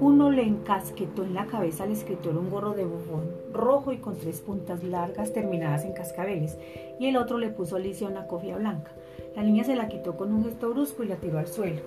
Uno 0.00 0.30
le 0.30 0.42
encasquetó 0.42 1.24
en 1.24 1.34
la 1.34 1.46
cabeza 1.46 1.84
al 1.84 1.90
escritor 1.90 2.36
un 2.36 2.48
gorro 2.50 2.72
de 2.74 2.84
bufón 2.84 3.32
rojo 3.52 3.92
y 3.92 3.96
con 3.98 4.16
tres 4.16 4.40
puntas 4.40 4.84
largas 4.84 5.32
terminadas 5.32 5.84
en 5.84 5.92
cascabeles, 5.92 6.56
y 7.00 7.06
el 7.06 7.16
otro 7.16 7.38
le 7.38 7.48
puso 7.48 7.74
a 7.74 7.78
Alicia 7.78 8.08
una 8.08 8.26
cofia 8.26 8.56
blanca. 8.56 8.92
La 9.34 9.42
niña 9.42 9.64
se 9.64 9.74
la 9.74 9.88
quitó 9.88 10.16
con 10.16 10.32
un 10.32 10.44
gesto 10.44 10.70
brusco 10.70 11.02
y 11.02 11.08
la 11.08 11.16
tiró 11.16 11.38
al 11.38 11.48
suelo. 11.48 11.80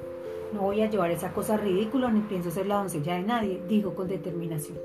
No 0.53 0.61
voy 0.61 0.81
a 0.81 0.89
llevar 0.89 1.11
esa 1.11 1.31
cosa 1.31 1.55
ridícula 1.55 2.11
ni 2.11 2.19
pienso 2.21 2.51
ser 2.51 2.67
la 2.67 2.75
doncella 2.75 3.15
de 3.15 3.21
nadie, 3.21 3.61
dijo 3.69 3.95
con 3.95 4.09
determinación. 4.09 4.77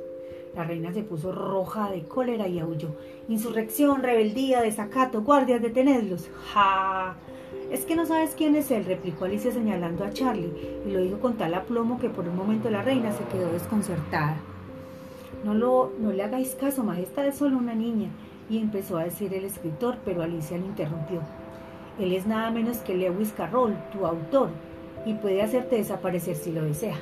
La 0.55 0.65
reina 0.65 0.93
se 0.93 1.03
puso 1.03 1.33
roja 1.33 1.91
de 1.91 2.05
cólera 2.05 2.49
y 2.49 2.61
aulló. 2.61 2.89
Insurrección, 3.29 4.03
rebeldía, 4.03 4.63
desacato, 4.63 5.23
guardias, 5.23 5.61
detenedlos. 5.61 6.31
¡Ja! 6.53 7.17
Es 7.71 7.85
que 7.85 7.97
no 7.97 8.07
sabes 8.07 8.35
quién 8.37 8.55
es 8.55 8.71
él, 8.71 8.85
replicó 8.85 9.25
Alicia 9.25 9.51
señalando 9.51 10.05
a 10.05 10.11
Charlie, 10.11 10.53
y 10.87 10.91
lo 10.91 11.01
dijo 11.01 11.19
con 11.19 11.35
tal 11.35 11.55
aplomo 11.55 11.99
que 11.99 12.09
por 12.09 12.29
un 12.29 12.37
momento 12.37 12.71
la 12.71 12.83
reina 12.83 13.11
se 13.13 13.25
quedó 13.25 13.51
desconcertada. 13.53 14.37
No, 15.45 15.55
lo, 15.55 15.93
no 15.99 16.13
le 16.13 16.23
hagáis 16.23 16.55
caso, 16.55 16.85
majestad, 16.85 17.27
es 17.27 17.37
solo 17.37 17.59
una 17.59 17.75
niña, 17.75 18.09
y 18.49 18.59
empezó 18.59 18.99
a 18.99 19.05
decir 19.05 19.35
el 19.35 19.45
escritor, 19.45 19.97
pero 20.05 20.23
Alicia 20.23 20.59
le 20.59 20.67
interrumpió. 20.67 21.21
Él 21.99 22.13
es 22.13 22.27
nada 22.27 22.51
menos 22.51 22.79
que 22.79 22.95
Lewis 22.95 23.33
Carroll, 23.37 23.75
tu 23.93 24.07
autor, 24.07 24.51
y 25.05 25.15
puede 25.15 25.43
hacerte 25.43 25.77
desaparecer 25.77 26.37
si 26.37 26.53
lo 26.53 26.63
desea. 26.63 26.99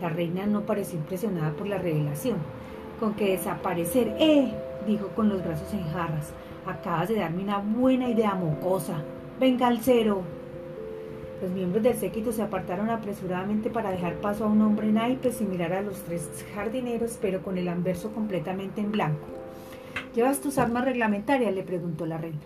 La 0.00 0.08
reina 0.08 0.44
no 0.44 0.62
pareció 0.62 0.98
impresionada 0.98 1.52
por 1.52 1.66
la 1.66 1.78
revelación. 1.78 2.38
Con 3.00 3.14
que 3.14 3.30
desaparecer, 3.30 4.16
¡eh! 4.18 4.52
dijo 4.86 5.08
con 5.08 5.28
los 5.28 5.42
brazos 5.42 5.72
en 5.72 5.84
jarras. 5.84 6.32
Acabas 6.66 7.08
de 7.08 7.16
darme 7.16 7.42
una 7.42 7.58
buena 7.58 8.08
idea 8.08 8.34
mocosa. 8.34 9.02
Venga 9.40 9.66
al 9.66 9.80
cero. 9.80 10.22
Los 11.42 11.50
miembros 11.50 11.82
del 11.82 11.96
séquito 11.96 12.30
se 12.30 12.40
apartaron 12.40 12.88
apresuradamente 12.88 13.68
para 13.68 13.90
dejar 13.90 14.14
paso 14.20 14.44
a 14.44 14.46
un 14.46 14.62
hombre 14.62 14.92
naipe 14.92 15.32
similar 15.32 15.72
a 15.72 15.82
los 15.82 15.98
tres 16.02 16.28
jardineros, 16.54 17.18
pero 17.20 17.42
con 17.42 17.58
el 17.58 17.66
anverso 17.66 18.12
completamente 18.12 18.80
en 18.80 18.92
blanco. 18.92 19.26
¿Llevas 20.14 20.40
tus 20.40 20.56
armas 20.56 20.84
reglamentarias? 20.84 21.52
le 21.52 21.64
preguntó 21.64 22.06
la 22.06 22.18
reina. 22.18 22.38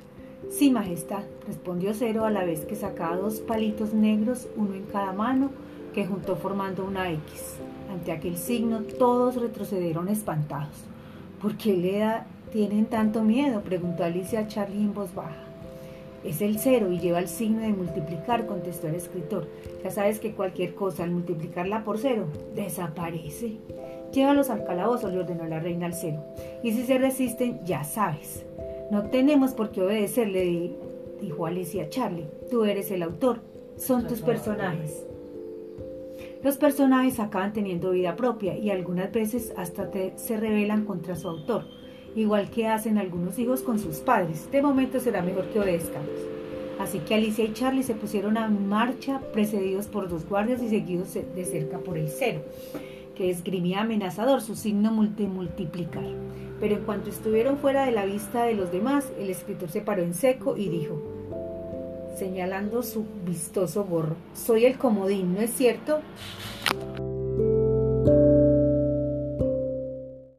Sí, 0.48 0.70
Majestad, 0.70 1.24
respondió 1.46 1.92
Cero 1.92 2.24
a 2.24 2.30
la 2.30 2.44
vez 2.44 2.64
que 2.64 2.74
sacaba 2.74 3.16
dos 3.16 3.40
palitos 3.40 3.92
negros, 3.92 4.48
uno 4.56 4.74
en 4.74 4.84
cada 4.84 5.12
mano, 5.12 5.50
que 5.92 6.06
juntó 6.06 6.36
formando 6.36 6.86
una 6.86 7.10
X. 7.10 7.56
Ante 7.92 8.12
aquel 8.12 8.38
signo 8.38 8.80
todos 8.80 9.36
retrocedieron 9.36 10.08
espantados. 10.08 10.84
¿Por 11.42 11.58
qué 11.58 11.76
le 11.76 11.98
da, 11.98 12.26
tienen 12.50 12.86
tanto 12.86 13.22
miedo? 13.22 13.60
preguntó 13.60 14.04
Alicia 14.04 14.40
a 14.40 14.46
Charlie 14.48 14.80
en 14.80 14.94
voz 14.94 15.14
baja. 15.14 15.47
Es 16.24 16.42
el 16.42 16.58
cero 16.58 16.90
y 16.92 16.98
lleva 16.98 17.20
el 17.20 17.28
signo 17.28 17.60
de 17.60 17.68
multiplicar, 17.68 18.46
contestó 18.46 18.88
el 18.88 18.96
escritor. 18.96 19.46
Ya 19.84 19.90
sabes 19.90 20.18
que 20.18 20.32
cualquier 20.32 20.74
cosa 20.74 21.04
al 21.04 21.10
multiplicarla 21.10 21.84
por 21.84 21.98
cero 21.98 22.26
desaparece. 22.54 23.58
Llévalos 24.12 24.50
al 24.50 24.64
calabozo, 24.64 25.08
le 25.08 25.18
ordenó 25.18 25.44
la 25.46 25.60
reina 25.60 25.86
al 25.86 25.94
cero. 25.94 26.24
Y 26.62 26.72
si 26.72 26.84
se 26.84 26.98
resisten, 26.98 27.64
ya 27.64 27.84
sabes. 27.84 28.44
No 28.90 29.04
tenemos 29.10 29.52
por 29.52 29.70
qué 29.70 29.82
obedecerle, 29.82 30.72
dijo 31.20 31.46
Alicia 31.46 31.88
Charlie. 31.88 32.26
Tú 32.50 32.64
eres 32.64 32.90
el 32.90 33.02
autor. 33.02 33.40
Son 33.76 34.06
tus 34.06 34.20
personajes. 34.20 35.06
Los 36.42 36.56
personajes 36.56 37.20
acaban 37.20 37.52
teniendo 37.52 37.90
vida 37.90 38.16
propia 38.16 38.56
y 38.56 38.70
algunas 38.70 39.12
veces 39.12 39.52
hasta 39.56 39.90
se 40.16 40.36
rebelan 40.36 40.84
contra 40.84 41.16
su 41.16 41.28
autor 41.28 41.64
igual 42.14 42.50
que 42.50 42.66
hacen 42.66 42.98
algunos 42.98 43.38
hijos 43.38 43.62
con 43.62 43.78
sus 43.78 43.96
padres. 43.98 44.50
De 44.50 44.62
momento 44.62 45.00
será 45.00 45.22
mejor 45.22 45.46
que 45.48 45.60
obedezcamos. 45.60 46.08
Así 46.78 47.00
que 47.00 47.14
Alicia 47.14 47.44
y 47.44 47.52
Charlie 47.52 47.82
se 47.82 47.94
pusieron 47.94 48.36
a 48.36 48.48
marcha, 48.48 49.20
precedidos 49.32 49.86
por 49.86 50.08
dos 50.08 50.28
guardias 50.28 50.62
y 50.62 50.68
seguidos 50.68 51.14
de 51.14 51.44
cerca 51.44 51.78
por 51.78 51.98
el 51.98 52.08
cero, 52.08 52.40
que 53.16 53.30
esgrimía 53.30 53.80
amenazador 53.80 54.40
su 54.40 54.54
signo 54.54 54.90
de 55.16 55.26
multiplicar. 55.26 56.04
Pero 56.60 56.76
en 56.76 56.84
cuanto 56.84 57.10
estuvieron 57.10 57.58
fuera 57.58 57.84
de 57.84 57.92
la 57.92 58.04
vista 58.04 58.44
de 58.44 58.54
los 58.54 58.70
demás, 58.70 59.06
el 59.18 59.30
escritor 59.30 59.70
se 59.70 59.80
paró 59.80 60.02
en 60.02 60.14
seco 60.14 60.56
y 60.56 60.68
dijo, 60.68 61.02
señalando 62.16 62.82
su 62.82 63.04
vistoso 63.24 63.84
gorro, 63.84 64.16
soy 64.34 64.64
el 64.64 64.78
comodín, 64.78 65.34
¿no 65.34 65.40
es 65.40 65.50
cierto? 65.50 66.00